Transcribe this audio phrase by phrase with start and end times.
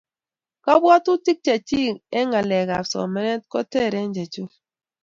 [0.63, 4.51] kabwarutik chechik eng' ngalek ab somanet ko ter ak chechuk